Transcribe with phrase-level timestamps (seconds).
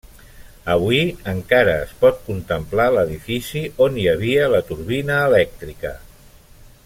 [0.75, 1.01] Avui
[1.33, 5.95] encara es pot contemplar l'edifici on hi havia la turbina elèctrica.